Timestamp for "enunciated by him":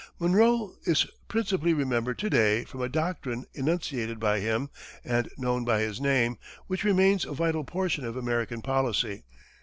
3.53-4.71